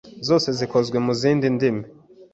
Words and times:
zose 0.27 0.47
zikozwe 0.59 0.97
mu 1.05 1.13
zindi 1.21 1.45
ndimi 1.55 1.83